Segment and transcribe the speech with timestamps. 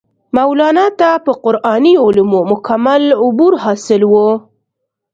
[0.37, 4.29] مولانا ته پۀ قرآني علومو مکمل عبور حاصل وو